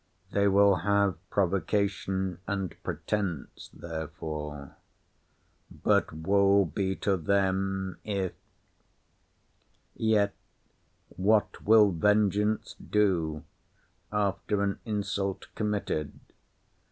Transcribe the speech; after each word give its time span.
They 0.31 0.47
will 0.47 0.77
have 0.77 1.15
provocation 1.29 2.39
and 2.47 2.73
pretence 2.81 3.69
therefore. 3.71 4.75
But 5.69 6.11
woe 6.11 6.65
be 6.65 6.95
to 7.05 7.17
them, 7.17 7.99
if—— 8.03 8.33
Yet 9.93 10.33
what 11.17 11.63
will 11.63 11.91
vengeance 11.91 12.73
do, 12.83 13.43
after 14.11 14.63
an 14.63 14.79
insult 14.85 15.45
committed? 15.53 16.11